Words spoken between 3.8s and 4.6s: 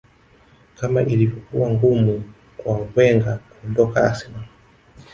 arsenal